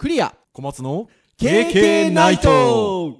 [0.00, 0.34] クリア。
[0.54, 3.18] 小松の KK ナイト。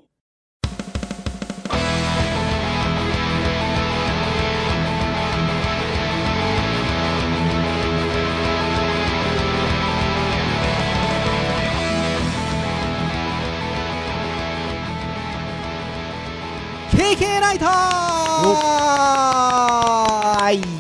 [17.41, 17.67] ナイト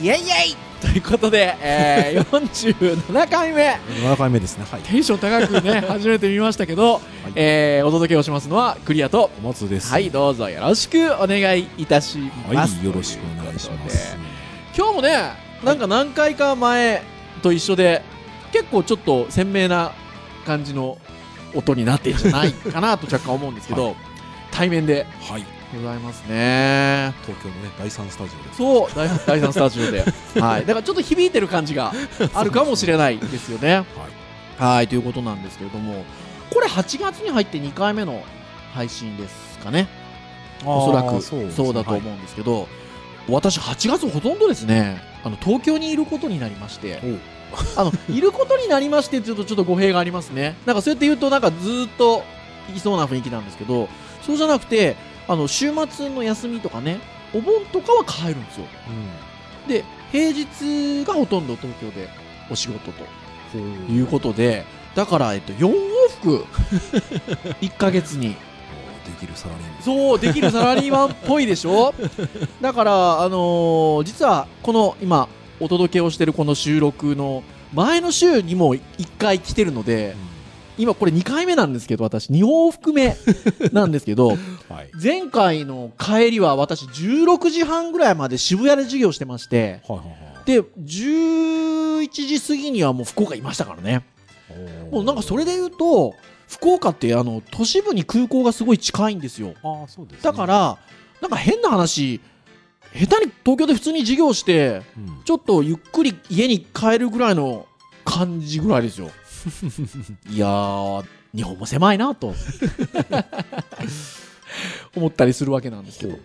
[0.02, 0.54] イエイイエイ。
[0.54, 0.59] と
[0.90, 3.78] いうことで、えー、47回目。
[4.02, 7.02] 7回目ですね、はい、テンション高くね 初めて見ましたけど、はい、
[7.34, 9.90] えー、お届けをしますのはクリアと小松です。
[9.90, 14.16] はいどうぞよろしくお願いいたします、はい、よろしくお願いします。
[14.76, 15.32] 今日もね
[15.64, 17.02] なんか何回か前
[17.42, 18.02] と一緒で
[18.52, 19.92] 結構ちょっと鮮明な
[20.46, 20.98] 感じの
[21.54, 23.96] 音になってんじゃないかなと若干思うんですけど、はい、
[24.50, 27.14] 対面で、はいございますね。
[27.22, 30.04] 東京のね第3スタジオでそう第第3スタジオで。
[30.40, 30.66] はい。
[30.66, 31.92] だからちょっと響いてる感じが
[32.34, 33.76] あるかもしれないですよね。
[33.76, 33.84] はい。
[34.58, 36.04] はいということなんですけれども。
[36.52, 38.22] これ8月に入って2回目の
[38.74, 39.88] 配信ですかね。
[40.64, 41.22] おそらく。
[41.22, 42.66] そうだと思うんですけど、はい、
[43.28, 45.00] 私8月ほとんどですね。
[45.22, 47.00] あの東京にいることになりまして。
[47.76, 50.56] あのいることになりましてっていうとちょっと語弊がありますね。
[50.66, 52.22] なんかそうやって言うとなんかずっと
[52.74, 53.88] いそうな雰囲気なんですけど。
[54.22, 54.96] そうじゃなくて
[55.30, 57.00] あの週末の休みとかね
[57.32, 58.66] お盆とかは帰るんですよ、
[59.62, 62.08] うん、で平日がほとんど東京で
[62.50, 63.58] お仕事と
[63.88, 64.64] いうことで
[64.94, 65.74] だから、えっと、4往
[66.20, 66.44] 復。
[67.62, 68.34] 1か月に。
[69.06, 69.82] できるサラリーマン。
[69.82, 71.94] そうできるサラリーマンっぽいでしょ？
[72.60, 77.42] だから、あのー、実はこの今お届けをしているこの収録の
[77.72, 78.82] 前の週にも1
[79.18, 80.29] 回来てるので、うん
[80.80, 83.16] 今これ2回目なんですけど私2往復目
[83.72, 84.28] なんですけど、
[84.68, 94.04] はい、前回の帰りは私16時半ぐらいまで渋谷で授業してまして、はいはいはい、で11時過ぎにはもう福岡いましたからね。
[94.90, 96.14] もうなんかそれで言うと
[96.48, 99.54] 福岡ってあの都市部に空港がすごい近いんですよ。
[99.62, 100.78] あそうです、ね、だから
[101.20, 102.20] なんか変な話
[102.94, 107.66] 下手に東京で普通に授業して、うん、ちょっとゆっくり家に帰るぐらいの
[108.04, 109.10] 感じぐらいですよ
[110.28, 112.34] いやー日本も狭いなと。
[114.96, 116.18] 思ったりするわけなんですけど。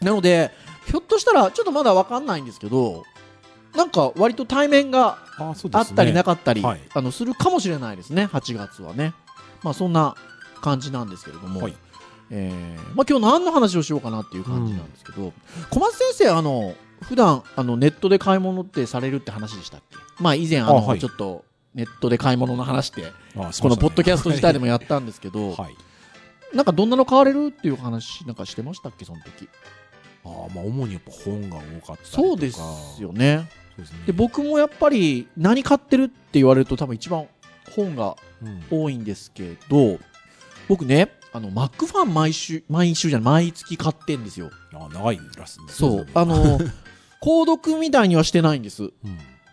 [0.00, 0.52] なので
[0.86, 3.04] ひょっとしたらちょっとまだ分かんないんですけど
[3.74, 9.14] なんか割と対面があったりなかったりあ、ねはい、あのするかもしれないですね8月はね。
[9.62, 10.14] まあそんな
[10.60, 11.76] 感じなんですけれども、はい、
[12.30, 15.32] えー、まあ、今日何の話をしようかなっていう感じなんですけど、うん、
[15.70, 19.96] 小松先生あの普段あのネットで買い物ってされるって話でしたっけ？
[20.22, 21.44] まあ以前あの、はい、ちょっと
[21.76, 23.02] ネットで買い物の話って
[23.34, 25.76] このポッドキャスト自体でもやったんですけど、はい、
[26.56, 29.48] なんかどんなの買われるっていう話なんかしてましたっけその時。
[30.24, 32.58] あまあ主にやっぱ本が多かったそうです
[32.98, 33.46] よね。
[33.76, 37.26] で、ね、僕もやっぱり何買ってるって言われると多分一番
[37.76, 38.16] 本が
[38.70, 40.00] 多いんですけど、うん、
[40.68, 44.50] 僕ねあのマックファン毎週毎週じゃない毎月買ってんですよ。
[44.72, 45.66] あ長いらすね。
[45.68, 46.06] そう。
[46.14, 46.58] あの
[47.22, 48.92] 購読みたいにはしてないんです、うん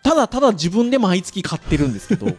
[0.04, 2.26] ただただ自分で毎月買ってるんですけど。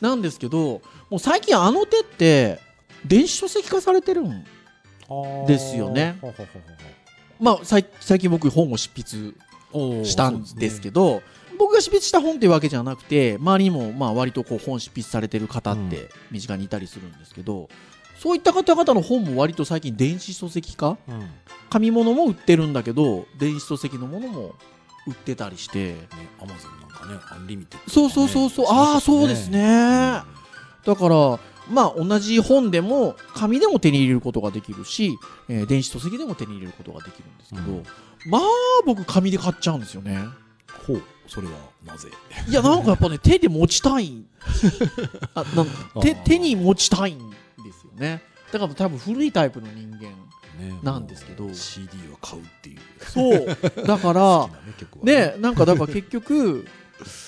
[0.00, 2.60] なんですけどもう最近あの手って
[3.06, 4.44] 電子書籍化されてるん
[5.46, 6.18] ですよね。
[7.40, 7.84] まあ最
[8.18, 9.34] 近僕本を執筆
[10.04, 11.22] したんですけど、ね、
[11.58, 17.68] 僕が執筆した本っていうわけじゃなくて周りにもまあ割とこう本執筆されてる方って身近にいたりするんですけど、うん、
[18.18, 21.30] そういった方々の本も割と最近電子書籍化、うん、
[21.70, 24.54] 紙物も売ってるんだけど電子書籍のものも
[25.06, 26.08] 売ってたりして、ね、
[26.40, 30.24] アマゾンなんかねアンリミテッド、ね、そうそうそうそう、ああそうですね、うん、だ
[30.96, 31.38] から
[31.68, 35.16] まあ同じ本でも紙でも手に入れることができるし、
[35.48, 37.84] えー、電子書籍でも手に入れることができるんですけど、うん、
[38.26, 38.42] まあ
[38.84, 40.18] 僕紙で買っちゃうんですよね。
[40.86, 41.02] ほう。
[41.26, 41.54] それは
[41.86, 42.10] なぜ？
[42.48, 44.24] いやなんかやっぱね 手で持ちたい。
[45.34, 45.66] あなん
[46.02, 47.34] 手手に持ちたいんで
[47.72, 48.22] すよね。
[48.52, 50.12] だから多分古いタイプの人間
[50.82, 52.78] なんですけど、ね、CD は買うっていう。
[53.04, 53.86] そう。
[53.86, 54.48] だから
[55.02, 55.34] ねね。
[55.38, 56.66] なんかだから結局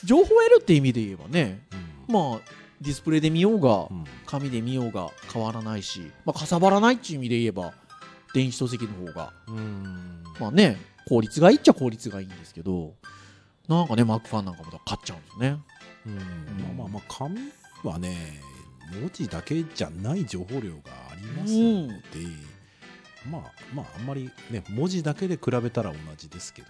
[0.04, 1.60] 情報を得るって意味で言えばね、
[2.08, 2.40] うん、まあ
[2.80, 7.72] ディスプレイで見ようが、うん、紙で見ようが変わらないし、まあ、かさばらないっていう意味で言えば
[8.34, 9.32] 電子書籍の方が、
[10.38, 10.78] まあね
[11.08, 12.94] 効率がいいっちゃ効率がいいんですけど
[13.68, 15.58] なんかねマークファンなんかも買っちゃうんですね。
[16.06, 17.38] うん、まあまあ紙
[17.82, 18.40] はね
[18.92, 21.96] 文字だけじゃない情報量がありますので、
[23.30, 23.42] まあ
[23.74, 26.68] まああんまりね文字だけで比べたら同じですけど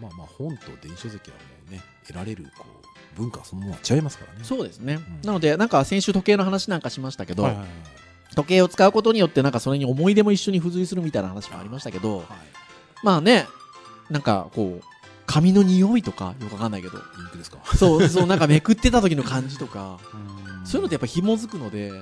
[0.00, 4.40] まあまあ本と電子書籍はもうね得られるこう文化そのものは違いますからね。
[4.44, 12.26] そうですね、うん、なのでなんか先週時計の話なんかしましたけど、はいはいはい、時計を使うことによってなんかそれに思い出も一緒に付随するみたいな話もありましたけど、はい、
[13.02, 13.46] まあね
[14.08, 14.84] なんかこう
[15.26, 16.98] 髪の匂いとかよくわかんないけど。
[16.98, 17.58] インクですか？
[17.76, 19.98] そうそうなんかめくってた時の感じとか
[20.64, 21.92] そういうのってやっぱ紐づくので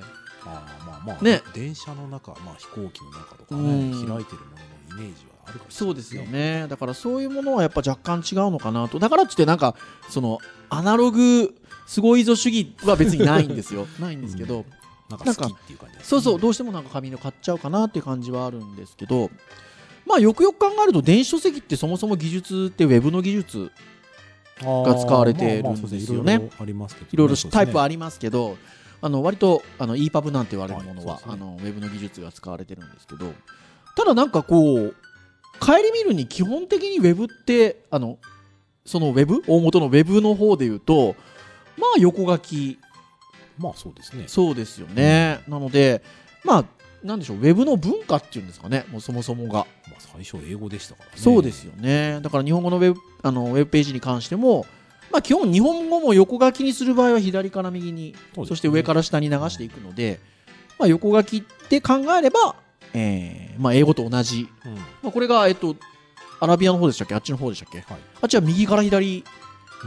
[0.44, 1.42] あーまあまあ、ね。
[1.54, 3.90] 電車の中、まあ、飛行機の中とかうん。
[3.90, 4.50] ね、開いてるも
[4.94, 6.66] ののイメージはあるかもしれないそうですよね。
[6.68, 8.98] だからそういうものはやっぱ若干違うのかなと。
[8.98, 9.74] だからって言ってなんか
[10.08, 10.38] その
[10.70, 11.54] アナログ
[11.86, 13.86] すごいぞ主義は別にないんですよ。
[13.98, 14.64] ないんですけど、
[15.08, 16.04] なんか好きっていう感じね。
[16.04, 19.30] そうそうどうしてもなんか紙の買っちゃうかなっていう感じはあるんですけど。
[20.06, 23.70] まあよくよく考えると電子書籍ってそもそも技術ってウェブの技術
[24.62, 26.34] が使われてるんですよね。
[26.34, 27.10] いろいろありますけどね。
[27.12, 28.56] いろいろタイプあありますけど
[29.00, 31.32] あの割とあの EPUB なんて言われるものは、はいね。
[31.34, 33.32] あのウェブの技術が使われてるんですけど
[33.96, 34.94] ただなんかこう
[35.60, 38.18] 顧みるに基本的にウェブってあの
[38.84, 39.42] そのウェブ？
[39.46, 41.16] 大元のウェブの方で言うと
[41.76, 42.78] まあ横書き。
[43.58, 44.24] まあそうですね。
[44.28, 46.02] そうですよね、なので
[46.44, 46.64] まあ
[47.02, 48.84] なんでしょうウェブの文化っていうんですかね。
[48.88, 49.66] もうそもそもが、まあ、
[49.98, 51.12] 最初英語でしたからね。
[51.16, 52.20] そうですよね。
[52.22, 54.64] だから日本語のウェブあのウェブページに関しても
[55.10, 58.46] まあ基本日本語も横書きにする場合は左から右にそね。
[58.46, 60.20] そして上から下に流していくので、
[60.78, 62.56] まあ、横書きって考えれば、
[62.94, 64.74] えーまあ、英語と同じ、うん。
[64.74, 65.76] まあ、これが、えっと、
[66.40, 67.14] アラビアの方でしたっけ？
[67.14, 67.80] あっちの方でしたっけ？
[67.80, 67.98] はい。
[68.22, 69.24] あっちは右から左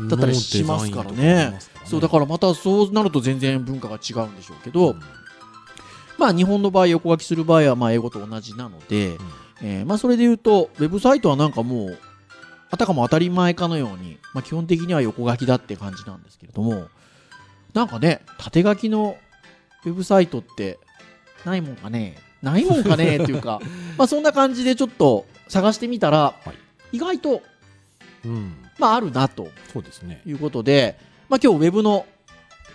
[0.10, 1.54] だったりしますからね。
[1.86, 4.96] そうだからまたそうなると全然文化が違うんでしょうけど、
[6.18, 9.18] まあ、日本の場合横書きする場合はまあ英語と同じなので、
[9.62, 11.52] えーまあ、それで言うとウェブサイトはなん。
[11.52, 12.00] かもう
[12.72, 16.88] あたかも当たり前かのように、まあ、基本的には横書きだって感じなんですけれども
[17.74, 19.18] なんかね縦書きの
[19.86, 20.80] ウェブサイトって
[21.46, 22.18] ないもんかね？
[22.42, 23.18] ないもんかね？
[23.22, 23.60] っていうか
[23.98, 26.36] まあそんな感じでちょっと探してみたら、は
[26.92, 26.96] い。
[26.96, 27.42] 意外と、
[28.24, 28.54] うん。
[28.80, 29.50] まあ、あるなと。
[29.74, 30.22] そうですね。
[30.26, 30.98] いうことで、
[31.28, 32.06] まあ、今日ウェブの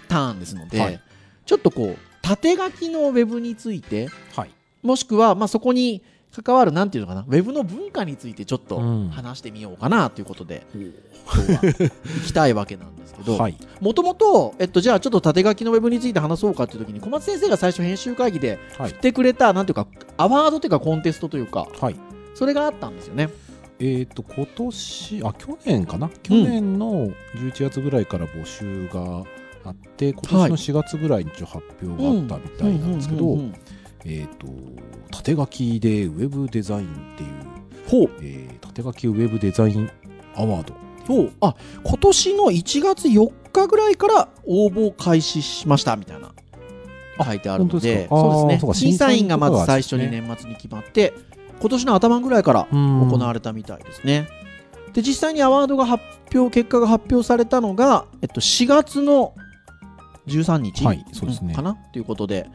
[0.09, 1.01] ターンですので、はい。
[1.47, 4.51] ちょっとこう縦書きのウェブについてはい。
[4.83, 6.03] もしくは、まあ、そこに
[6.43, 7.25] 関わるなんていうのかな？
[7.27, 9.09] ウェブの文化についてちょっとうん。
[9.11, 11.91] 話してみようかなということで、今日は行
[12.27, 13.37] きたいわけなんですけど。
[13.39, 13.57] はい。
[13.81, 18.91] もともと、えっと、じゃあちょっと縦書きのウェブについて話そうかっていう時に小松先生が最初編集会議ではい。
[18.91, 19.87] 振ってくれた、なんていうか
[20.17, 21.97] アワードというかコンテストというかはい。
[22.35, 23.31] それがあったんですよね。
[23.79, 26.09] えっ、と今年あ去年かな？
[26.23, 29.25] 去年の11月ぐらいから募集が
[29.65, 33.55] あって今年の4月ぐらいに一応発表があったみたいなんですけどうんうんうんうん
[34.09, 34.47] えっと
[35.11, 37.31] 縦書きでウェブデザインっていう、
[37.89, 38.11] ほう。
[38.23, 39.91] えー縦書きウェブデザイン
[40.35, 40.75] アワード。
[41.07, 41.33] ほう。
[41.41, 46.33] あ今年の1月4日ぐらいから応募開始しましたみたいな。
[47.25, 48.07] 書いてあるので。
[48.09, 48.75] そうですね。
[48.75, 51.15] 審査員がまず最初に年末に決まって
[51.61, 54.29] 今年の頭ぐらいから行行われたみたいですね。
[54.93, 56.05] で実際にアワードが発
[56.35, 59.35] 表結果が発表されたのが、えっと、4月の
[60.27, 61.53] 13日、はいそうですね。
[61.53, 61.77] んかな？
[61.93, 62.49] ということで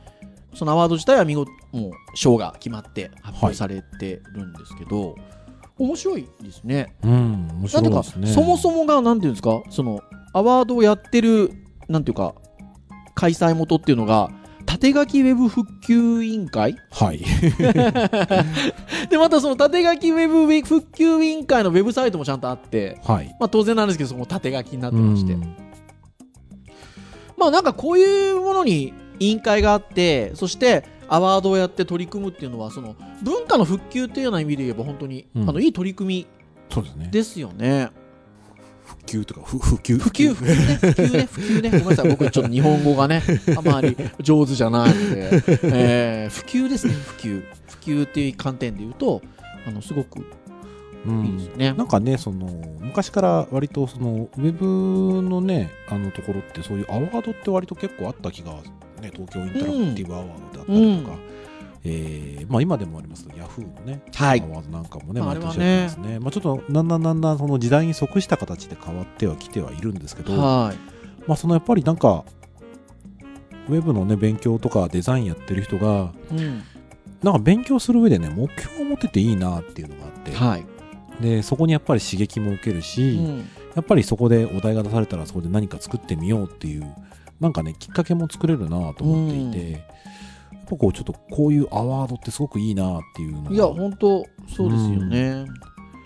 [0.53, 5.15] そのアワード自体は見事もう賞が決まって発表されてるんですけど、
[5.77, 6.95] 面白いですね。
[7.03, 8.27] うん面白いですね。
[8.27, 10.01] そもそもがなんていうんですかその
[10.33, 11.51] アワードをやってる
[11.88, 12.36] なんていうか
[13.15, 14.30] 開催元っていうのが
[14.65, 16.77] 縦書きウェブ復旧委員会？
[16.92, 17.19] はい。
[19.09, 23.36] でまたその縦書きウェブ復旧委員会のウェブサイトもちゃんとあって、はい。
[23.39, 25.56] まあ、当然なんですけどそこも縦書きになってまして、うん。
[27.38, 36.27] まあなんかこういうものに委員会があってそしてアワードをやって取り組むっていうのはその文化の復旧っていうような意味で言えば本当に、うんあのいい取り組
[36.68, 37.89] みですよね。
[38.85, 41.69] 普及とかふ普及普及、普及ね、普及ね、普及ね。
[41.69, 43.21] ごめんなさい、僕ちょっと日本語がね、
[43.57, 47.43] あまり上手じゃないので、えー普及ですね、普及。
[47.67, 49.22] 普及っていう観点で言うと、
[49.67, 50.25] あの、すごく
[51.05, 51.74] うんいいですね。
[51.74, 52.48] なんかね、その
[52.79, 58.53] 昔から割とそのウェブのね、あのところってそういうアワードって割と結構あった気が、
[59.01, 61.17] ね、東京インタラクティブアワードだったりとか、
[61.84, 66.20] えーまあ、今でもありますヤフーのね、はいアワードなんかもね、まあ毎年やってますね。
[66.20, 70.77] まあ、ちょっとだんだんだんだんその時代に即した形で変わってはきてはいるんですけど、はい。
[71.27, 72.24] まあ、そのやっぱりなんか、
[73.70, 76.63] ウェブのね、勉強とかデザインやってる人が、うん。
[77.24, 80.65] なんか勉強する上でね、目標を持ってていいなっていうのがあって、はい。
[81.22, 86.93] でそこにやっぱり刺激も受けるし、うんやっぱりそこでお題が出されたらそこで何か作ってみようっていう
[87.41, 89.71] なんかねきっかけも作れるなと思っていて、うん。
[89.71, 89.81] やっ
[90.69, 93.51] ぱこうちょっとこういうアワードってすごくいいなっていうのが。
[93.51, 94.24] いや、本当
[94.55, 95.45] そうですよね。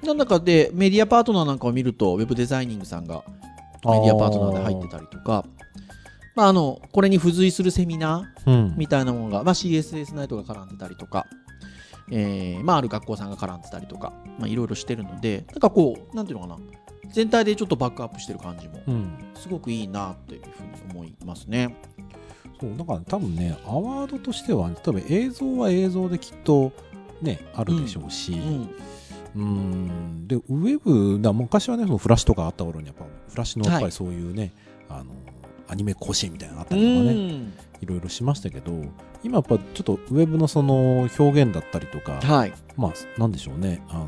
[0.04, 0.18] なん。
[0.18, 3.24] だかで、メディアパートナーなんかを見ると、ウェブデザイニングさんが
[3.84, 5.46] メディアパートナーで入ってたりとか、
[6.36, 8.76] まあ、あの、これに付随するセミナーうん。
[8.78, 11.26] みたいなものが、まあ、CSS ナイトが絡んでたりとか、
[12.12, 16.60] えーまあ、ある学校さんが絡んでたりとか、まあ、いろいろしてるので、なんかこう、なんていうのかな、
[17.12, 19.18] 全体でちょっとバックアップしてる感じも、うん。
[19.36, 21.76] すごくいいなというふうに思いますね。
[22.60, 26.72] そうなんか多分ねアワードとしては例えば映像は映像できっと
[27.22, 28.70] ねあるでしょうし、うん。
[29.36, 30.28] うん。
[30.28, 33.86] でウェブだ昔はねそのフラッシュとかあった頃にやっぱフラッシュのやっぱはい。
[33.88, 34.54] りそういうね、
[34.90, 35.12] あの
[35.68, 38.74] アニメ甲子園みたいなのがあったうりとかね、んいろいろしましたけど
[39.24, 42.54] 今やっぱちょっとウェブのその表現だったりとか、はい。
[42.78, 43.84] まあなんでしょうね。
[43.90, 44.08] あの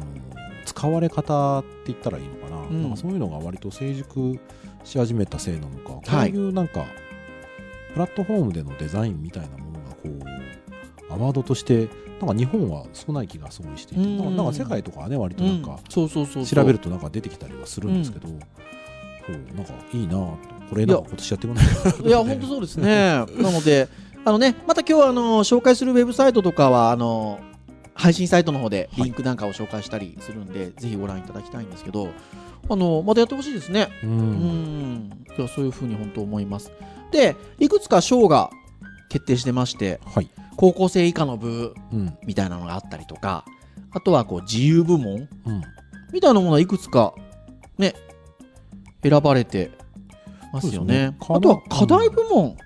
[0.65, 2.81] 使われ方って言ったらいいのかな,、うん。
[2.83, 4.39] なんかそういうのが割と成熟
[4.83, 6.85] し始めたせいなのか、こうはいいうなんか
[7.93, 10.09] プラットフォームでのデザインみたいなものがこ
[11.09, 11.87] うアワードとして
[12.19, 14.35] なんか日本は少ない気がすごいしていて、うん。
[14.37, 15.77] なんか世界とかはね割となんかうん。
[15.89, 16.63] そうそうそうそう。
[16.63, 18.37] 調べるとなんか出てきたりはするんですけど、そう
[19.55, 23.25] なんかいいなぁとこれなんか今年やってくれないいや本当そうですね。
[23.39, 23.87] なので
[24.25, 27.39] あのねまた今日はあの紹介するウェブサイトとかはあの
[27.93, 29.03] 配信サイトの方ではい。
[29.05, 32.09] リンクなんかを紹介したりするんで、ぜひご覧いただきたいんですけど
[32.69, 33.89] あのまたやってほしいですね。
[34.03, 34.13] ううん。
[35.09, 36.71] んいやそういうふうに本当思います。
[37.11, 38.49] でいくつか賞が
[39.09, 42.17] 決定してましてはい、高校生以下の部うん。
[42.25, 43.45] みたいなのがあったりとか
[43.91, 45.61] あとはこう自由部門うん、
[46.11, 47.13] みたいなものはいくつか
[47.77, 47.93] ね
[49.01, 49.71] 選ばれて
[50.53, 51.09] ますよね。
[51.11, 51.17] ね。
[51.19, 52.57] あとは課題部門、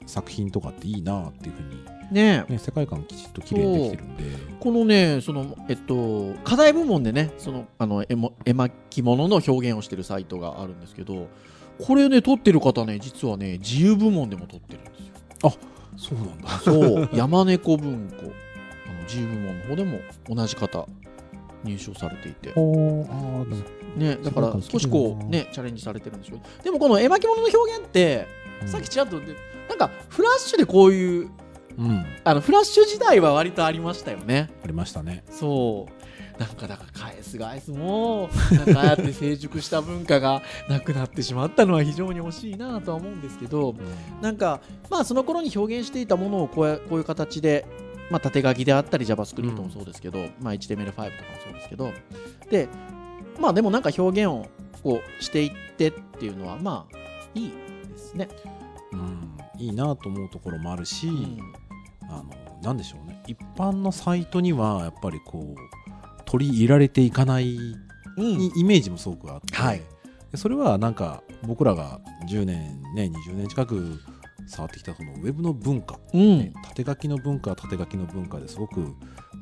[0.06, 2.46] 作品とかっていいなっていうふうに、ね。
[2.48, 4.24] えね、世界観きちっと綺麗にできてるんで。
[4.60, 11.28] このねそのえっと課題部門でねそのあの絵も絵巻物の表現をしてるサイトがあるんですけど
[11.86, 15.54] これね撮ってる方ね実はね自由部門でも撮ってるんですよ。
[15.98, 16.50] そうなんだ。
[16.60, 17.10] そう。
[17.14, 18.32] 山猫文庫。
[18.86, 20.00] あの自由部門の方でも
[20.30, 20.88] 同じ方
[21.64, 22.54] 入賞されていて。
[23.98, 28.28] ね、だから少しこうねチャレンジされてるんですよでもこの絵巻物の表現って、
[28.62, 28.68] うん。
[28.68, 29.26] さっきちらっとで
[29.68, 31.32] なんかフラッシュでこういう
[31.78, 32.06] うん。
[32.24, 34.50] あのフラッシュ時代は割とありましたよね。
[34.64, 35.24] ありましたね。
[35.30, 35.98] そう。
[36.40, 43.76] なんかだから返す返すもなんかあって成熟した文化がなくなってしまったのは非常に惜しいなとは思うんですけど
[44.22, 47.66] なんかまあその頃に表現していたものをこうやこういう形で
[48.12, 51.12] まあ縦書きであったり JavaScript もそうですけど、まあ HTML5 とかも
[51.44, 51.92] そうですけど
[52.50, 52.70] で
[53.40, 54.46] まあでもなんか表現を
[54.84, 56.98] こうしていってっていうのはまあ
[57.34, 57.52] いい
[57.90, 58.30] ですね。
[58.94, 61.67] うん、いいなと思うところもあるし、うん
[62.10, 62.26] あの
[62.62, 63.22] なんでしょうね。
[63.28, 67.56] 一般のサイトにはやっぱりこう取り入れられていかない
[68.18, 68.24] うん。
[68.24, 69.82] イイメージもすごくあって、はい。
[70.32, 74.00] でそれはなんか僕らが10年ね20年近く
[74.48, 76.40] 触ってきたそのウェブの文化、うん。
[76.40, 78.96] ね縦書きの文化は縦書きの文化ですごく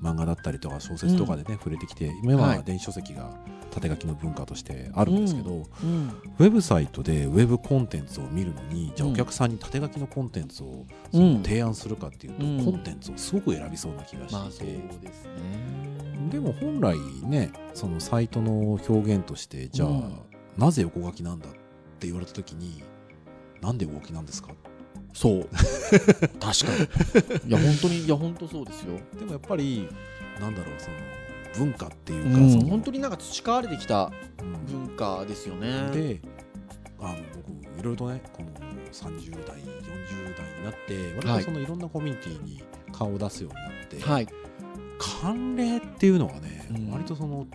[0.04, 2.64] 漫画だったりとか小説とかでね、触れてきて今ははい。
[2.64, 3.34] 電子書籍が
[3.76, 11.34] 縦書きの文化としてあるんですけど、うんウェブサイトでウェブコンテンツを見るのにじゃあうんお客さんに縦書きのコンテンツをそうん。
[11.40, 12.66] の提案するかっていうと、うん。
[12.66, 16.30] コンテンツをすごく選びそうな気がまあそうですね。
[16.32, 20.20] でも本来ねそのサイトの表現としてじゃあ、うん。
[20.58, 21.52] なぜ横書きなんだっ
[22.00, 22.82] て言われた時に
[23.62, 24.50] なんで動きなんですか？
[25.14, 25.50] そう。
[26.40, 27.50] 確かに。
[27.50, 29.00] いや本当にいや本当そうですよ。
[29.20, 29.88] でもやっぱり
[30.40, 30.98] なんだろうその
[31.58, 35.90] 文化っていうか、うんその本当になんか培われてきたうん文化ですよね。
[35.92, 36.22] で
[37.00, 38.50] あの僕いろいろとねこの
[38.92, 44.28] 30代40代になって割はいとそのいろんなコミュニティに顔を出すようになって、はい。
[44.98, 47.46] 慣例っていうのがね、うん割とその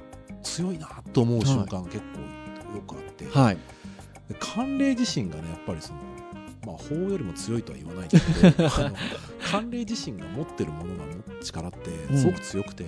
[0.42, 3.58] 強いなと思う瞬間が結構よくあって、はい。
[4.28, 6.00] で寒冷自身がねやっぱりその
[6.66, 8.96] まあ法よりも強いとは言わないけど あの
[9.40, 11.04] 寒冷自身が持ってるものが
[11.42, 12.84] 力ってすごく強くて、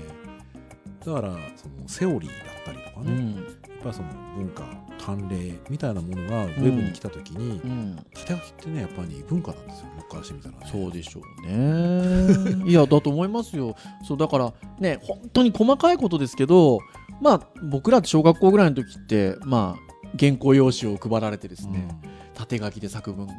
[1.05, 3.35] だからそのセオリーだったりとかね、うん。
[3.35, 3.45] やっ
[3.83, 4.63] ぱりその文化
[4.99, 7.97] 慣例みたいなものがウェブに来た時に、うん。
[8.15, 10.35] 縦書きってねやっぱり異文化なんですよ僕からして。
[10.35, 12.65] みたらねそうでしょうね。
[12.71, 13.75] いや、だと思いますよ。
[14.07, 16.81] そう、だから、ね、本当に細かいことですけど、
[17.21, 21.89] まあ、僕ら小学校ぐらいの時って、まあ、原稿用紙を配られてですね、
[22.35, 23.35] 縦書きで作文か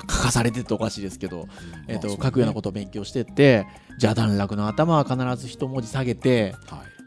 [0.00, 1.46] 書かされてっておかしいですけど、
[1.88, 3.66] えっと書くようなこととを勉強してって、
[3.98, 6.54] じゃあ段落の頭は必ず一文字下げて、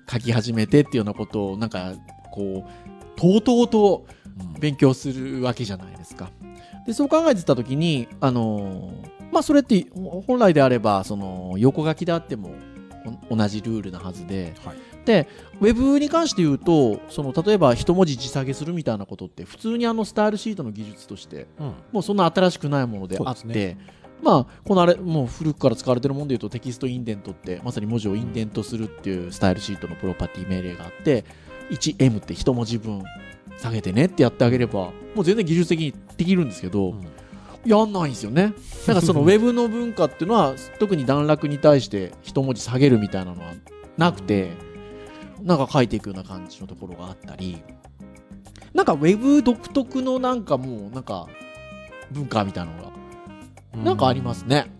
[0.10, 1.94] 書き始めてっていうようなことを、なんか、
[2.32, 4.06] こう、とうとうと
[4.39, 4.60] うん。
[4.60, 6.29] 勉強するわけじゃないですか。
[6.86, 12.51] でそう考えてた時に、あのーまあ、それってほ本来であればその横書きであっても
[13.29, 15.25] お同じルールなはずではいで
[15.61, 21.73] ウェブに関して言うとその例えば一文字字下げするみたいなことって普通にあのスタイルシートの技術としてうん。
[21.93, 23.77] もうそんな新しくないものであって、
[24.21, 31.23] まあこのあれもう古くから使われてるもんで言うとテキストインデントってまさに文字をインデントするっていうスタイルシートのプロパティ命令があって
[31.69, 33.01] 1M って一文字分
[33.57, 37.07] 下げてねってやってあげればもう全然技術的にできるんですけど、うん。
[37.65, 38.53] やんないんですよね。
[38.85, 43.53] だからその ウェブの文化っていうのは特に段落に対して一文字下げるみたいなのは
[43.97, 44.51] なくて
[45.41, 47.62] なんか書いていくような感じのところがあったり
[48.74, 51.27] なんかウェブ独特のなんかもうなんか
[52.12, 52.91] 文化みたいなのが
[53.84, 54.72] なんかありますね。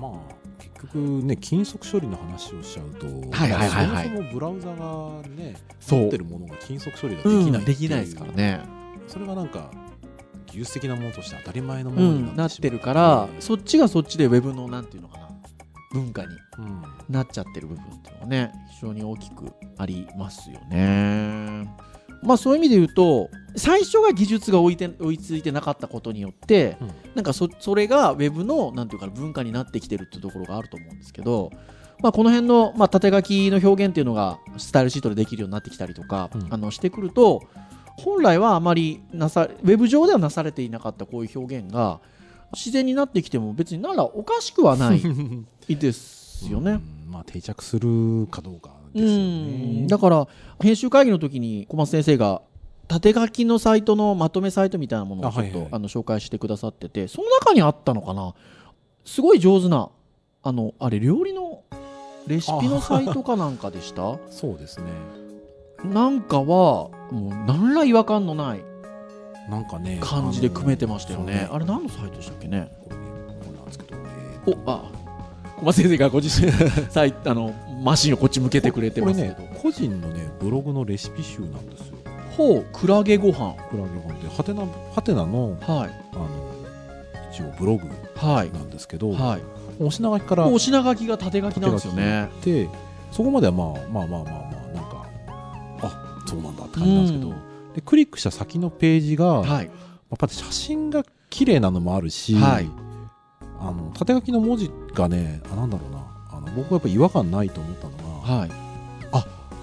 [0.00, 4.04] まあ結局ね金属処理の話をしちゃうと、はいはいはいはい。
[4.04, 4.74] そもそもブラウザが
[5.36, 5.54] ね
[5.86, 7.64] 持ってるものが金属処理がでうんきないう。
[7.64, 8.60] できないですからね。
[9.06, 9.70] それがなんか
[10.46, 15.27] 技術的なものとして当たり前のもうのにん、なっなってしまてるからうんそっちがそっちでウェブのなんていうのかな
[15.92, 16.82] 文化にうん。
[17.08, 21.68] なっちゃってる部分っていうのはね非常に大きくありますよね。
[22.22, 26.90] まあそういう意味で言うと最初が技術が追いて追いついてなかったことによって、うん。
[27.14, 31.50] なんかそそれがウェブのなんていうかな文化になってきてるっていうところがあると思うんですけど、
[32.00, 36.46] まあ、この辺の、まあ、縦書きの表現っていうのがスタイルシートでできるようになってきたりとか、うん。
[36.50, 37.42] あのしてくると
[37.96, 42.00] 本来はあまりなさウェブ上ではなされていなかったこういう表現が
[42.54, 45.00] 自然になってきても別にならおかしくはない
[45.68, 46.72] ですよね。
[46.72, 49.80] うんまあ定着するかどうかですようん。
[49.82, 50.28] ねだから
[50.60, 52.42] 編集会議の時に小松先生が
[52.86, 58.34] 縦書きのサイトのまとめサイトみたいなものをちょっとあ、の紹介してくださっててその中にあったのかな？
[59.04, 59.88] すごい上手な
[60.42, 61.62] あのあれ料理の
[62.26, 64.18] レシピのサイトかなんかでした？
[64.30, 64.86] そうですね。
[65.84, 68.60] なんかはもう何ら違和感のない
[69.48, 71.46] なんかね感じで組めてましたよね。
[71.46, 72.70] あのあれ何のサイトでしたっけね？
[72.88, 72.94] こ
[73.56, 74.90] なんですけどえーおあ
[75.56, 76.52] 小松先生がご自身
[76.90, 81.96] サイあのマシンをこっち向けてくれてますけど、ね個人のねブログのレシピ集なんですよ。
[82.36, 83.54] ほうクラゲご飯。
[83.70, 84.62] クラゲ本でハテナ
[84.94, 85.90] ハテナのはい。
[86.12, 86.28] あの
[87.32, 88.52] 一応ブログはい。
[88.52, 89.40] なんですけど、はい。
[89.80, 92.28] お品書きからお品書きが縦書きなんですよね。
[92.44, 92.68] で
[93.10, 95.06] そこまではまあまあまあまあまあなんか
[95.82, 97.34] あそうなんだって感じなんですけど、うん
[97.78, 99.66] でクリックした先のページが、やはい。
[99.66, 99.70] っ
[100.18, 102.68] ぱり写真が綺麗なのもあるし、はい
[103.60, 105.98] あの縦書きの文字がねあなんだろうな
[106.30, 108.50] あの僕はやっぱ違和感ないと思ったのが、はい。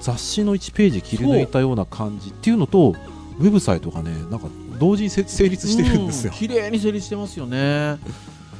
[0.01, 2.93] 雑誌の1ページ切り抜いたような感じっていうのと
[3.39, 6.37] ウェブサイトがねなんか同時にせ成立してるんですよう。
[6.37, 7.97] 綺麗に整理してますよね。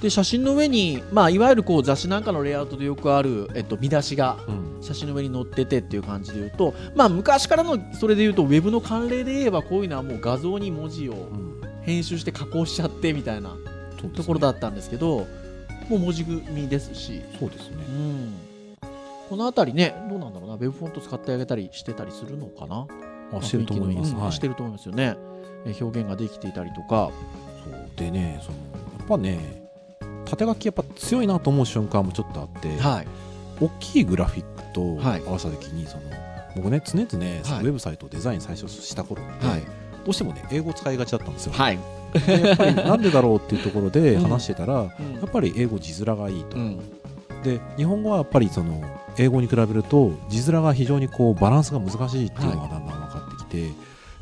[0.01, 4.65] で写真の上に、まあ、いわゆるこう雑誌なんかのレイアウトでよくある、えっと、見出しがうん。
[4.81, 11.55] 写真の上に載っててっていう感じで言うと、まあ、昔からのそれで言うとウェブの慣例で言えばこういうのはもう画像に文字をうん。
[11.86, 13.55] 編集して加工しちゃってみたいな
[14.15, 15.27] ところだったんですけど
[15.88, 17.77] もう文字組みですし、そうですね。
[17.88, 18.34] うん、
[19.29, 20.55] この辺りねどうなんだろうな。
[20.55, 22.88] ウェブフォント使ってあげたりしてたりするのかな。
[23.38, 24.31] あしてると思います、はい。
[24.31, 25.15] してると思いますよね。
[25.67, 27.12] え表現ができていたりとか、
[27.63, 27.89] そう。
[27.97, 28.58] でねその
[28.97, 29.64] やっぱね
[30.25, 33.07] 縦書きやっぱ強いなと思う瞬間もちょっとあって、はい、
[33.61, 35.23] 大きいグラフィックとはい。
[35.25, 36.03] 合わせた時にその
[36.55, 37.63] 僕ね常々、ねはい。
[37.63, 39.61] ウェブサイトをデザイン最初した頃って、はい。
[39.61, 41.79] どうしてもね英語を使いがちだったんですよ、はい、
[42.27, 45.25] でやっぱりなんでだろうっていうところで話してたら、やうん。
[45.25, 46.79] っぱり英語字面がいいと、うん。
[47.43, 48.83] で日本語はやっぱりその
[49.17, 53.71] 英語に比べると字面が非常にこうバランスが難しいっていうのがだんだん分かってきて、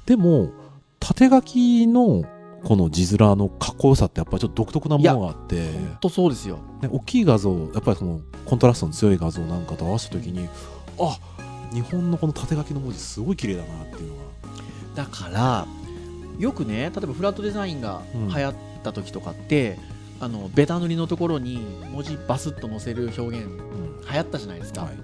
[0.06, 0.52] でも
[1.00, 2.24] 縦書きの
[2.64, 6.60] この字面のかっこよさってやっぱりちょっと独特なものがあって本当そうですよ。
[6.82, 10.48] ね、大きい画像やっぱりそのコントラストの強い画像なんかと合わせた時に
[11.00, 11.20] あ
[11.74, 14.24] 日本のこの縦書きの文字すごい綺麗だなっていうのが
[14.96, 15.68] だから
[16.38, 19.78] よくね例えばフラットデザインがうん流行った時とかって、
[20.20, 21.60] あのベタ塗りのところに
[21.92, 24.84] 文字バスッと載せる表現うん流行ったじゃないですか。
[24.84, 24.98] はい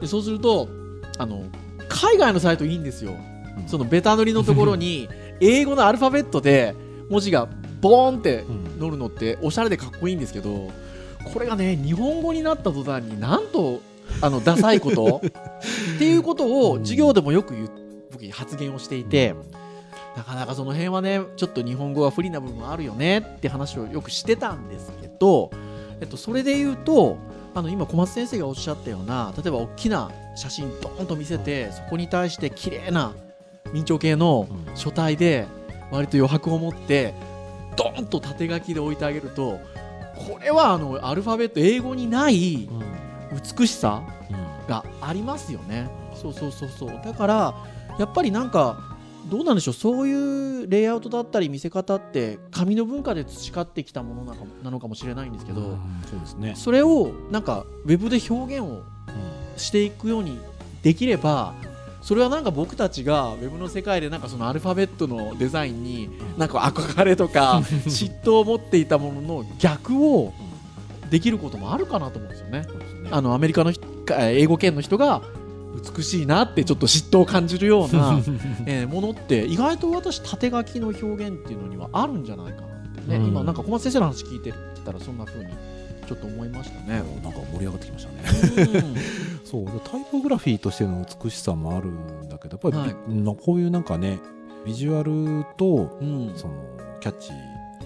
[0.00, 0.68] でそうすると
[1.18, 1.44] あの
[1.88, 3.12] 海外のサイトいいんですよ。
[3.12, 3.14] う
[3.60, 5.08] んそのベタ塗りのところに
[5.40, 6.74] 英語のアルファベットで
[7.10, 7.48] 文字が
[7.80, 10.70] ボーンってうん乗るのっておしゃれでかっこいいんですけど
[11.32, 13.80] これがね日本語になった途端になんと
[14.20, 17.70] あのダサいことっていうことを授業でもよく言う
[18.10, 19.34] 僕発言をしていて
[20.16, 25.50] なかなかその辺はねちょっと日本語は不利な部分あるよねって話をよくしてたんですけど、
[26.00, 27.16] えっと、それで言うと
[27.54, 33.12] あの今小松先生がおっしゃったような例えば大きな写真ドーンと見せてそこに対して綺麗な
[33.72, 34.76] 明朝系のうん。
[34.76, 35.46] 書体で
[35.92, 37.14] 割と余白を持って
[37.76, 39.60] ドーンと縦書きで置いてあげると
[40.16, 42.68] これはあのアルファベット英語にない
[43.58, 44.02] 美しさ
[44.68, 45.88] がありますよね。
[46.14, 47.00] そうそうそうそう。
[47.04, 47.54] だから
[47.98, 48.78] やっぱりなんか
[49.30, 49.74] どうなんでしょう。
[49.74, 55.78] そういうレイアウトだったり見せ方って紙の文化で培ってきたものなのかもなのかもしれないんですけど、うん
[56.08, 56.54] そうですね。
[56.56, 58.82] それをなんかウェブで表現を
[59.56, 60.38] していくように
[60.82, 61.54] できれば
[62.02, 70.32] それはなんか僕たちがウェブの世界でなんかそのアルファベットのデザインになんか憧れとか 嫉妬を持っていたものの逆を
[71.10, 72.66] できることもあるかなと思うんですよね。
[73.10, 73.72] あのアメリカの
[74.08, 75.22] 英語圏の人が
[75.96, 78.20] 美しいなってちょっと嫉妬を感じるような、
[78.66, 82.70] えーものって意外と私縦書きの表現っていうのにはあるんじゃないかなっ
[83.04, 83.26] てね、うん。
[83.26, 84.52] 今なんか小松先生の話聞いて
[84.84, 85.52] たらそんな風に
[86.06, 87.02] ちょっと思いましたね。
[87.22, 88.68] なんか盛り上がってきましたね。
[88.72, 88.96] うん。
[89.44, 93.14] そうタイポグラフィーとしての美しさもあるんだけどやっぱり、はい。
[93.14, 94.18] なこういうなんかね
[94.64, 96.32] ビジュアルとうん。
[96.36, 96.54] その
[97.00, 97.32] キャッチ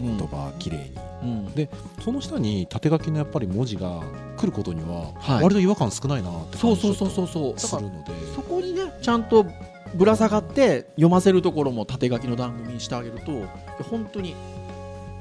[0.00, 0.90] うん言葉綺麗に。
[1.22, 1.54] うん。
[1.54, 1.68] で
[2.02, 4.02] その下に縦書きのやっぱり文字が
[4.36, 5.42] 来ることにははい。
[5.42, 7.42] 割と違和感少ないなって感じそうそうそうそうそう。
[7.42, 8.12] だからするので。
[8.34, 9.46] そこにねちゃんと
[9.94, 13.46] ぶら下がって読ませるところも縦書きの番組にしてあげると
[13.84, 14.34] 本当に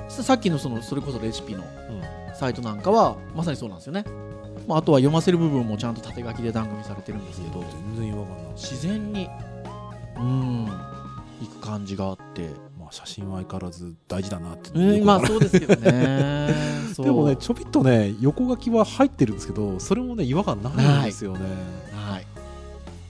[0.10, 1.64] ささっきのそのそれこそレシピの
[2.40, 4.06] サイトなんかはまさにそうなんですよね、
[4.68, 8.46] まあ、あとは読ませる部分もちゃんと縦書きで番組されてるんですけど全然違和感ない。
[8.56, 9.30] 自然に
[10.18, 10.70] うん
[11.42, 12.50] いく感じがあって。
[12.86, 14.70] まあ写真は相変わらず大事だなって。
[14.72, 16.54] うんまあそうですけどね。
[16.98, 21.40] でもねちょびっとね横書きは入ってるんですけどそれもね違和感ないんですよね、
[21.94, 22.26] はい。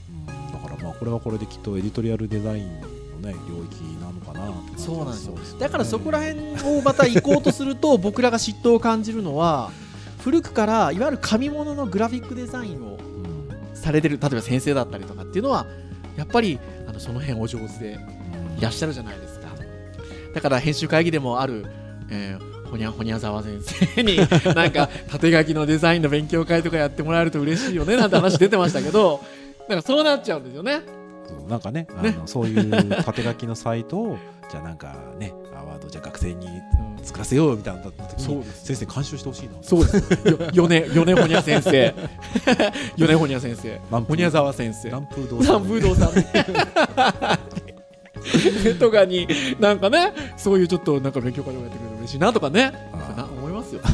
[0.10, 2.82] うんだからまあこれはこれできっとエディトリアルデザイン
[3.22, 3.84] のね領域
[4.36, 4.54] な。
[4.78, 5.34] そうなんですよ。
[5.34, 5.40] ね。
[5.60, 6.40] だからそこら辺
[6.78, 9.72] をまた行こうとすると 僕らが嫉妬を感じるのは
[10.24, 13.76] 古くからいわゆる紙物のグラフィックデザインをうん。
[13.76, 15.66] されてる例えば先生だったりとかっていうのは
[16.18, 18.00] やっぱりあのその辺お上手で
[18.58, 19.48] いらっしゃるじゃないですか。
[20.34, 21.66] だから編集会議でもある、
[22.10, 23.62] えーほにゃほにゃざわ先
[23.96, 24.18] 生に
[24.56, 29.22] なんか縦書きのデザインの勉強会とかやってもらえると嬉しいよねなんて話出てましたけど
[29.70, 30.82] なんかそうなっちゃうんですよね
[31.48, 32.12] なんかねあね。
[32.12, 34.18] のそういう縦書きのサイトを
[34.50, 36.48] じゃあなんかねアワードじゃあ学生に
[37.04, 39.52] 作らせようみたいな時にそう先生監修してほしいな。
[39.62, 40.38] そうですよ。
[40.54, 41.94] よねよねほにゃ先生。
[42.98, 43.80] よねほにゃ先生。
[43.90, 44.88] 南ほにゃざわ先生。
[44.90, 46.16] 南風堂南風堂さん。
[46.16, 46.26] ね
[48.80, 49.28] とかに
[49.60, 52.72] なんかねそういうちょっとなんか勉強会とかやってくれると嬉しいなとかね。
[53.16, 53.88] な思いますよね。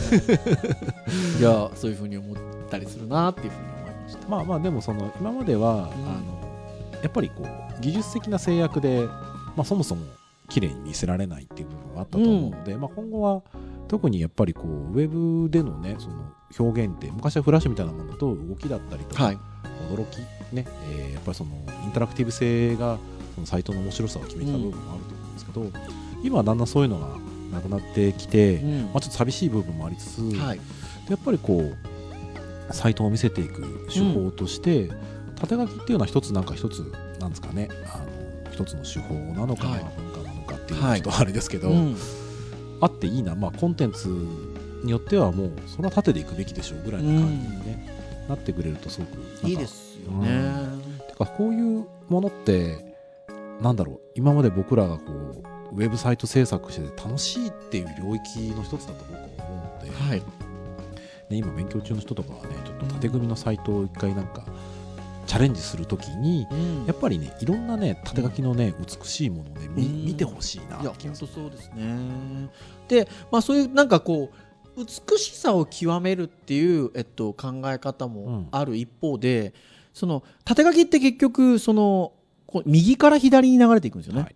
[1.39, 2.37] いやそういうふうに思っ
[2.69, 4.27] たりするなっていうふうに思いました。
[4.29, 5.79] まあまあでもその今までは、うん。
[5.79, 6.40] あの
[7.01, 9.05] やっぱりこう技術的な制約で、
[9.55, 10.05] まあ、そもそも
[10.49, 13.41] 綺麗に見せられないっていう部分があったと思うので、まあ、今後は
[13.87, 19.37] 特にやっぱりこうウェブでのねその表現って昔はフラッシュみたいなものと動きだったりとか、はい。
[19.89, 20.19] 驚き
[20.53, 21.51] ね、えーやっぱりその
[21.83, 22.97] インタラクティブ性が
[23.35, 25.71] そのサイトの面白さを決めてた部分もあると思うんですけど、
[26.23, 27.07] 今はだんだんそういうのが
[27.51, 28.81] なくなってきて、うん。
[28.85, 30.59] まあ、ちょっと寂しい部分もありつつ、はい。
[31.09, 34.89] やっぱりこうサイトを見せていく手法として、
[35.41, 36.79] 縦書きっていうのは一つなんか一つ
[37.19, 37.69] なんですかね。
[37.85, 39.85] あの一つの手法なのか、はい。
[39.97, 41.97] 文化なのかっていうのはちょっとあれですけど、うん。
[42.81, 44.07] あっていいな、まあ、コンテンツ
[44.83, 50.53] によってはもうそれは縦でいくべきでしょうぐらいの感じに、ねなってくれるとすごくいいですよね、
[51.09, 52.95] てかこういうものって
[53.61, 53.99] なんだろう。
[54.15, 60.19] 今まで僕らがこうウェブサイト制作してて楽しいっていう領域の一つだと僕は思うので、はい。
[60.19, 60.23] ね、
[61.37, 64.43] 今勉強中の人とかはねちょっと縦組みのサイトを一回なんか
[65.25, 66.85] チャレンジするときにうん。
[66.85, 70.05] やっぱりねいろんなね縦書きのね美しいものをね見うん。
[70.05, 72.49] 見てほしいないや本当そうですね。
[72.87, 79.53] でまあそういうなんかこう美しさを極めるっていう、えっと、考え方もある一方で、
[79.93, 82.13] その縦書きって結局その
[82.47, 84.21] こう右から左に流れていくんですよね。
[84.21, 84.35] はい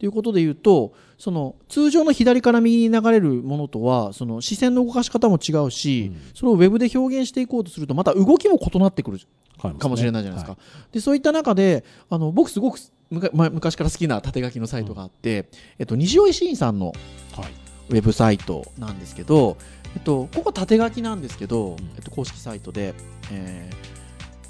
[0.00, 6.34] ということで言うとその通常の左から右に流れるものとはその視線の動かし方も違うし、うん。
[6.34, 9.18] それをウェブで表現していこうとするとまた動きも異なってくる
[9.60, 10.58] かかもしれないじゃないですか。
[10.90, 17.40] でそういった中であの僕すごく昔から好きな縦書きのサイトがあって、えっと、西尾維新さんのはい。
[17.42, 17.52] はい
[17.90, 19.56] ウェブサイトなんですけど、
[19.96, 21.76] えっと、ここ縦書きなんですけど、ん。
[21.96, 22.94] えっと、公式サイトで、
[23.32, 24.00] えー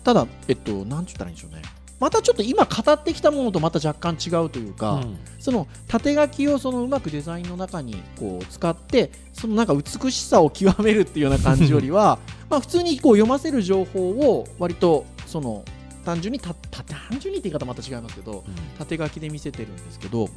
[0.05, 1.63] ただ、えっと、なんて言ったらいいんでしょうね
[2.01, 5.19] またちょっと今語ってきたものとまた若干違うというか、うん。
[5.39, 15.65] その縦書きをそのうまくデザインの中にこう使ってそのなんか美しさを極めるっていうような感じよりは まあ普通にこう読ませる情報を割とその
[16.05, 16.55] 単純に単
[17.21, 18.45] 純にって言い方また違いますけど
[18.79, 20.29] 縦書きで見せてるんですけど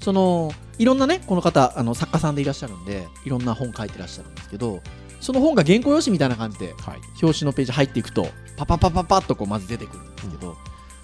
[0.00, 4.80] そのいろんなねこの方あの作家さんでいらっしゃるんでいろんな本書いてらっしゃるんですけど
[5.20, 7.00] その本が原稿用紙みたいな感じではい。
[7.22, 10.56] 表紙のページ入っていくとパパパパパッとこうまず出てくるんですけど、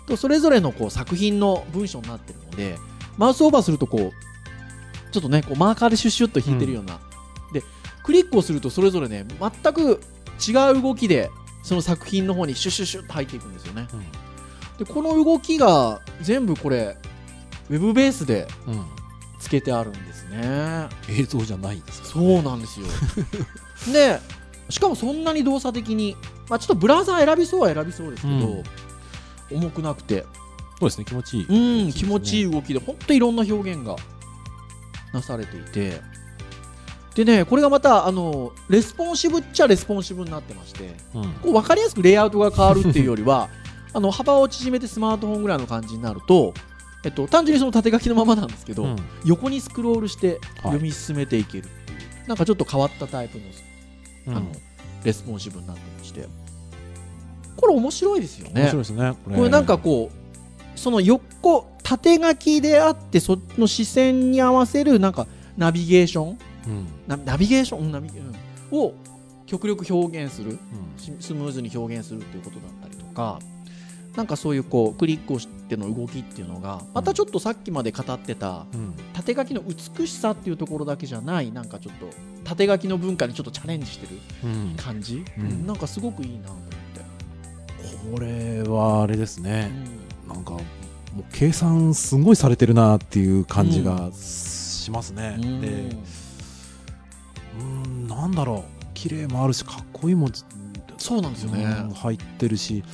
[0.06, 2.76] とそれぞれのこう作品の文章になってるので
[3.16, 7.00] マウスオーバーするとこうちょっとねこうマーカーでシュッシュッと引いてるような、
[7.52, 7.62] で
[8.02, 10.00] クリックをするとそれぞれね全く
[10.46, 11.30] 違う動きで
[11.62, 13.86] その作品の方にシュッシュッシュッと入っていくんですよね。
[14.78, 16.96] でこの動きが全部これ
[17.68, 18.48] ウェブベースで
[19.38, 20.88] つけてあるんですね。
[21.08, 22.86] 映像じゃないんですかそうなんですよ。
[23.92, 24.20] で
[24.68, 26.16] しかもそんなに動作的に、
[26.48, 28.34] まあ、ちょっとブラウザー選びそうは選びそうですけど、
[29.50, 29.58] うん。
[29.58, 30.24] 重くなくて。
[30.78, 33.96] そうですね気持ちいいうん気持ちいい動きで本当いろんな表現が
[35.12, 36.00] なされていて。
[37.14, 41.24] でねこれがまたあのレスポンシブっちゃレスポンシブになってましてうん。
[41.42, 43.48] こう分かりやすくレイアウトが変わるっていうよりは
[43.92, 46.54] あの幅を縮めてスマートフォンぐらいの感じになると、
[47.04, 48.96] えっと、単純にその縦書きのままなんですけど、うん。
[49.24, 51.64] 横にスクロールして読み進めていける。
[51.64, 53.44] っていう、なんかちょっと変わったタイプの,、
[54.26, 54.36] うん。
[54.36, 54.52] あの
[55.02, 56.28] レスポンシブになってまして。
[57.56, 58.62] これ面白いですよね。
[58.62, 59.48] 面白いですねこれ。
[59.48, 66.38] なんかこうその横縦書きであってその視線に合わせるなんかナビゲーション？
[66.66, 66.88] うん。
[67.06, 67.80] ナナビゲーション？
[67.80, 68.78] うんナビゲうん。
[68.78, 68.94] を
[69.46, 70.58] 極力表現する。
[71.18, 73.40] スムーズに表現するっていうことだったりとか
[74.16, 78.94] なんかそういうこうクリックをしての動きっていうのがまたちょっとさっきまで語ってたうん。
[79.12, 82.06] 縦書きの美しさっていうところだけじゃないなんかちょっと
[82.44, 84.74] 縦書きの文化にちょっとチャレンジしてるうん。
[84.76, 85.66] 感じ、うん。
[85.66, 90.28] なんかすごくいいなと思って、これはあれですうねん。
[90.28, 90.60] なんかも
[91.20, 95.60] う計算すごいされてるなっていう感じがしますね、うん。
[95.60, 95.96] で
[97.60, 98.80] うんなんだろう。
[98.94, 100.32] 綺麗もあるしかっこいいもん
[100.98, 102.84] そうなんですよね、うん入ってるし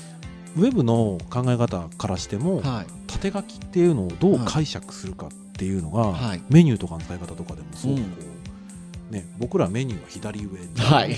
[0.57, 2.87] ウェブの考え方からしても、はい。
[3.07, 6.43] 縦書きっていうのをどう解釈するかっていうのが、はい。
[6.49, 9.11] メニューとかの使い方とかでもすごくこうん。
[9.11, 11.17] う、ね、僕らメニューは左上に、はい。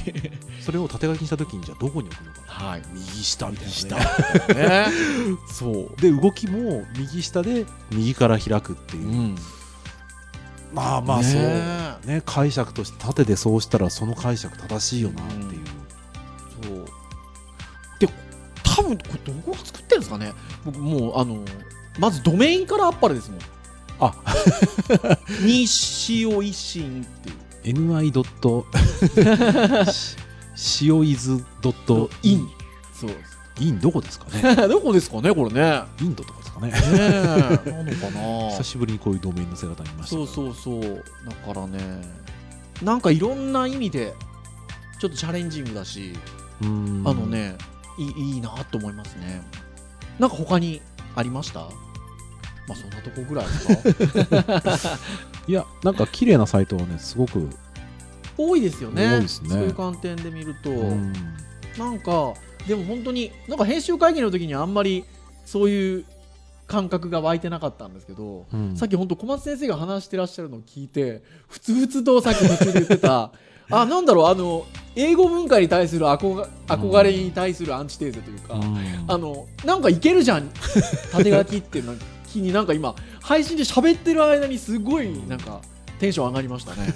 [0.61, 2.83] それを縦書きにした時にじゃあどこに置くのかな、はい。
[2.93, 4.87] 右下みたい下な、ね、ね。
[5.53, 9.37] そう、で動きも右下で右から開くっていう、ん、
[10.73, 15.48] まあまあそう、ねね、解釈として縦でそうしたらその解釈正しいよなって
[18.97, 20.33] これどこが作ってるんですかね？
[20.65, 21.45] 僕もうあの
[21.99, 23.41] まずドメインからあっぱれですもん。
[24.01, 24.15] あ。
[25.43, 27.75] にしおいしんっていう。
[27.75, 28.13] ny.
[30.81, 32.49] 塩イズドットイン
[32.93, 33.39] そうです。
[33.61, 35.83] イン どこですかねどこですかねこれね。
[36.01, 36.25] インド。
[36.25, 36.71] とかですかね。
[36.71, 38.51] ねえなのかな。
[38.51, 41.05] 久しぶりにこういうドメインの姿見ましたそうそうそう。
[41.27, 41.79] だからね
[42.83, 44.15] なんかいろんな意味で
[45.01, 46.13] ちょっとチャレンジングだし、
[46.63, 47.57] あのね
[47.99, 49.43] いいいいなと思いますね。
[50.19, 50.81] なんか他に
[51.17, 51.61] ありました？
[51.61, 54.99] まあそんなとこぐらいですか？
[55.49, 57.49] いやなんか綺麗なサイトはねすごく、
[58.37, 59.21] 多いですよね。
[59.21, 59.29] ね。
[59.29, 61.13] そういう観点で見ると、うん。
[61.79, 62.35] なんか
[62.67, 65.05] でも本当になんか編集会議の時にあんまり
[65.47, 66.05] そういう
[66.67, 68.77] 感覚が湧いてなかったんですけど、うん。
[68.77, 73.33] さっき本当小松先生が話してらっしゃるのを聞いてふつふつとさっき途中で言ってた
[73.77, 79.05] あなんだろうあの英語文化に対する憧憧れに対するアンチテーゼというか、うん。
[79.07, 80.51] あのなんかいけるじゃん。
[81.13, 81.95] 縦書きっていうの
[82.27, 85.61] 気になんか今配信で喋ってる間にすごいなんか
[85.99, 86.93] テンション上がりましたね。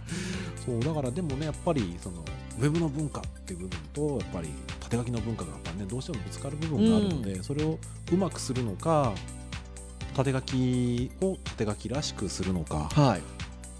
[0.64, 2.24] そうだからでもねやっぱりその
[2.60, 4.48] ウェブの文化っていう部分とやっぱり
[4.80, 7.78] 縦書きの文化がやっぱねどうしてもぶつかる部分があるので、それを
[8.12, 9.12] うまくするのか
[10.14, 13.22] 縦書きを縦書きらしくするのか、はい、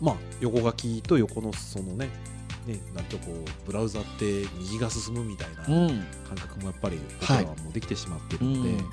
[0.01, 2.09] まあ、横書きと横のそのね
[2.67, 5.89] ねなんとこうブラウザって右が進むみたいなうん。
[6.29, 8.85] 感覚もやっぱり僕らはもうできてしまってるので、うん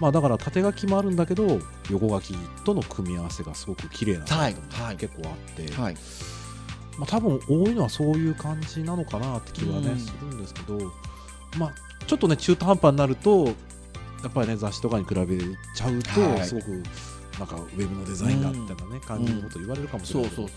[0.00, 4.96] まあ、だから縦書きもあるんだけど横書きとの組み合わせがすごく綺麗なサイトもはい。
[4.96, 5.96] 結構あって、はい。
[6.98, 9.98] まあ、多分多いのはそういう感じなのかなって気はね、うん。
[9.98, 10.78] するんですけど、
[11.58, 11.74] まあ、
[12.06, 13.52] ちょっとね中途半端になるとや
[14.28, 15.26] っぱりね雑誌とかに比べ
[15.76, 16.44] ちゃうと、はい。
[16.44, 16.82] すごく
[17.38, 20.48] なんかウェブのデザインだみたいなね、感じのこと言われるかもしれないけど、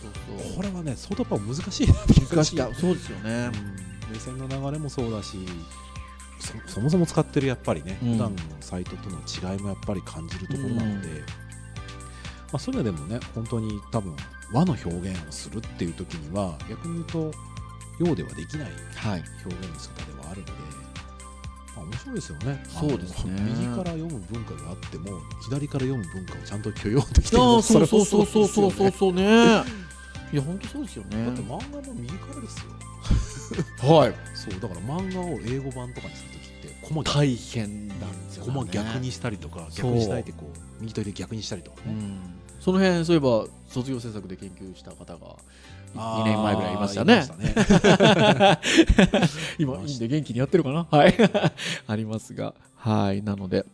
[0.56, 3.50] これはね相当やっぱ難しいなってそうですよね。
[4.08, 4.14] うん。
[4.14, 5.38] 目線の流れもそうだし
[6.40, 8.12] そそもそも使ってるやっぱりね、うん。
[8.14, 11.18] 普段のサイトとの違いもやっぱり感じるところなので、うん。
[11.18, 11.24] ま
[12.54, 14.16] あ、そういうのでもね本当に多分
[14.54, 17.32] 和の表現をするっていう時には逆に言うと
[18.00, 20.87] 洋ではできないはい表現の仕方ではあるので、ま
[21.78, 22.64] あ面白いですよね。
[22.68, 23.42] そうですね。
[23.42, 27.24] 右から読む文化があっても左から読む文化をちゃんと許容できてる。
[27.32, 29.64] そうそうそうそうそうそうだそうね。
[30.34, 31.28] いや本当そうですよね。
[31.30, 33.90] って漫画も右からですよ。
[33.90, 34.14] はい。
[34.36, 42.20] そうだから漫画を英語版とかにするときってコマ逆大変なんですよコマ逆にしたりとか逆にしたいってこう右と左逆にしたりとかね、うん。
[42.60, 45.36] その辺そういえば卒業制作で研究した方が
[45.96, 47.26] 2年前ぐらいいましたね。
[47.28, 48.60] たね。
[49.58, 50.88] 今いいんで元気にやってるかな？
[50.90, 51.16] はい。
[51.88, 52.54] ありますが。
[52.76, 53.22] はい。
[53.24, 53.66] なので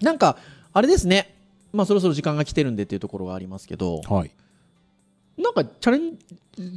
[0.00, 0.36] なんか
[0.72, 1.34] あれですね。
[1.72, 4.00] まあそろそろ時間が来てるんでっていうところがありますけど。
[4.08, 4.30] はい。
[5.36, 6.16] なんかチャレン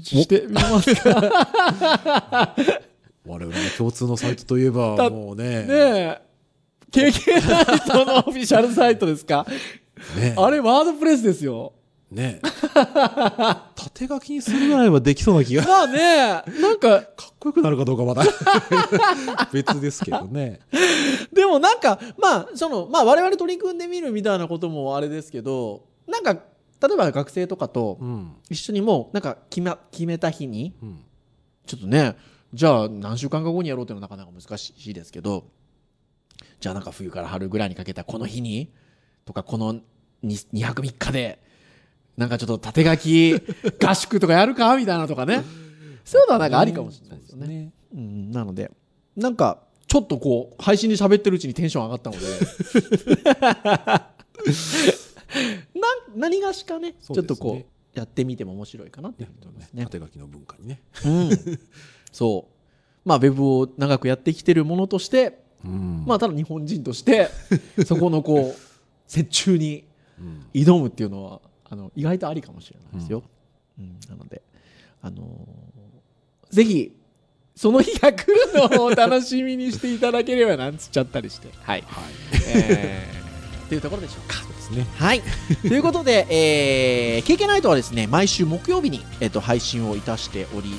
[0.02, 2.56] ジしてみますか？
[3.28, 5.64] 我々の共通のサイトといえばだもうね。
[5.64, 6.22] ねえ。
[6.92, 9.46] KK ナイトのオフィシャルサイトですか？
[10.18, 11.74] ねあれワードプレスですよ。
[12.10, 12.40] ね
[13.98, 15.64] 縦書きにするぐらいはできそうな気が。
[15.64, 16.44] まあね。
[16.62, 18.24] なんかかっこよくなるかどうかまだ。
[19.52, 20.60] 別ですけどね。
[21.34, 28.36] でもなんかまあそのまあ我々取り組んでみるみたいなこともあれですけどなんか例えば学生とかとうん。
[28.52, 31.00] 一緒にもうなんか決め決めた日にうん。
[31.66, 32.16] ちょっとね
[32.54, 35.46] じゃあ何週間か後にやろうっていうのはなかなか難しいですけど
[36.60, 38.72] じゃあなんか冬から春ぐらいにかけたこの日に
[39.26, 39.82] とかこの 2,
[40.54, 41.42] 2泊3日で
[42.18, 43.36] なんかちょっと縦書き
[43.86, 45.44] 合宿とかやるかみたいなとかね。
[46.04, 47.48] そういうのはなんかありかもしれないですよね。
[47.48, 48.72] ねうん、なので
[49.16, 52.26] なんかちょっとこう配信で喋ってるうちにテンション上がったので。
[55.76, 56.96] な何がしかねね。
[57.02, 59.84] ちょっとこうやってみても面白いかなっていうふうに思いますね。
[59.84, 60.82] 縦書きの文化にね。
[61.06, 61.30] うん、
[62.12, 62.54] そう。
[63.08, 66.04] まあウェブを長くやってきてるものとして、うん。
[66.06, 67.30] まあただ日本人として
[67.86, 68.40] そこのこう
[69.16, 69.86] 折衷に
[70.20, 70.46] うん。
[70.54, 73.24] 挑むっていうのはあの意外とありかもしれないですよ。
[73.80, 74.42] うんなので、
[75.02, 76.94] あのーぜひ
[77.58, 81.50] その日が来るのをお楽しみにしていただければなんつっちゃったりして。
[81.64, 81.84] はい。
[81.88, 82.04] はい
[82.56, 84.36] えー、っていうところでしょうか。
[84.36, 85.22] そうですねはい。
[85.68, 90.70] ということで、えー、KK ナイトはですね、毎週木曜日に、えっと配信をいたしており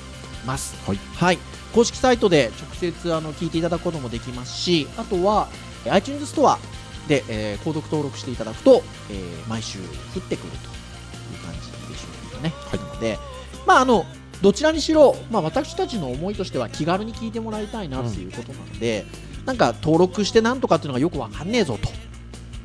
[0.46, 0.74] ます。
[0.86, 1.38] はい。
[1.74, 5.48] 公式サイトで直接あの聞いていただくこともできますし、あとは
[5.84, 6.58] えー iTunes ストア
[7.08, 9.78] で、えー購読登録していただくと、えー毎週
[10.14, 10.77] 降ってくると
[12.42, 12.70] でしょうかね。
[12.70, 12.78] はい。
[12.78, 13.18] なので、
[13.66, 14.06] まああの、
[14.42, 19.04] どちらにしろ、まあ、私たちの思いとしては気軽に聞いてもらいたいなっていうことなので、
[19.46, 21.88] なんか登録してなんとかっていうのがよくわかんねえぞと。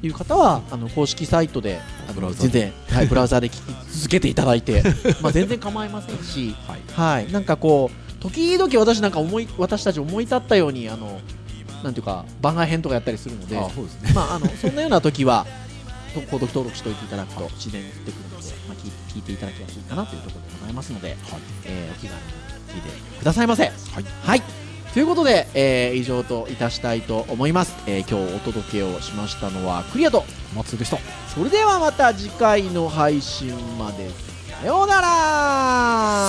[0.06, 4.84] いう方はあの公式サイトであの全然、はい、ブラウザで聞き続けていただいて
[5.24, 6.82] まあ全然構いませんし、はい。
[6.94, 11.22] はい、なんかこう時々私なんか思い私たち思い立ったようにあの
[11.84, 13.56] なんていうか番外編とかやったりするので
[14.14, 15.46] まあ、あのそんなような時は
[16.14, 18.33] と購読登録しておいていただくと自然に降ってくる
[19.14, 21.18] 聞いていただきやすいかなというところでございますので、はい。
[21.66, 22.26] えーお気軽に
[22.74, 23.64] 聞いてくださいませ。
[23.66, 23.74] はい。
[24.24, 24.42] はい。
[24.94, 30.24] ということで、えー以上といたしたいと思います、えー今日お届けをしましたのはクリアと
[30.56, 30.98] 松井でした。
[31.34, 34.10] それではまた次回の配信まで。
[34.62, 35.08] さようなら。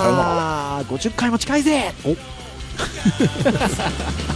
[0.01, 0.85] さようなら。
[0.85, 1.93] 50回も近いぜ。
[2.05, 2.15] お